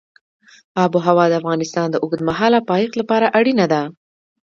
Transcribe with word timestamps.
آب 0.83 0.91
وهوا 0.95 1.25
د 1.29 1.33
افغانستان 1.41 1.87
د 1.91 1.95
اوږدمهاله 2.03 2.59
پایښت 2.69 2.93
لپاره 3.01 3.27
اړینه 3.39 3.65
ده. 3.73 3.81